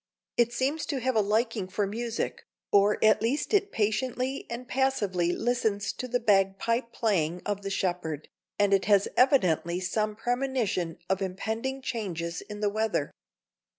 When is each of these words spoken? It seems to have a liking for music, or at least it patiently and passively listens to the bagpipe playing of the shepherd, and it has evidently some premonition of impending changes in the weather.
It 0.35 0.51
seems 0.51 0.87
to 0.87 0.99
have 0.99 1.15
a 1.15 1.19
liking 1.21 1.67
for 1.67 1.85
music, 1.85 2.47
or 2.71 2.97
at 3.05 3.21
least 3.21 3.53
it 3.53 3.71
patiently 3.71 4.47
and 4.49 4.67
passively 4.67 5.31
listens 5.31 5.93
to 5.93 6.07
the 6.07 6.19
bagpipe 6.19 6.91
playing 6.91 7.43
of 7.45 7.61
the 7.61 7.69
shepherd, 7.69 8.27
and 8.57 8.73
it 8.73 8.85
has 8.85 9.07
evidently 9.15 9.79
some 9.79 10.15
premonition 10.15 10.97
of 11.07 11.21
impending 11.21 11.83
changes 11.83 12.41
in 12.41 12.61
the 12.61 12.69
weather. 12.71 13.11